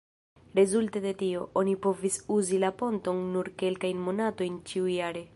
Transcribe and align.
Rezulte 0.59 1.01
de 1.03 1.09
tio, 1.17 1.41
oni 1.61 1.75
povis 1.83 2.17
uzi 2.37 2.61
la 2.63 2.71
ponton 2.79 3.21
nur 3.35 3.53
kelkajn 3.63 4.01
monatojn 4.09 4.57
ĉiujare. 4.73 5.23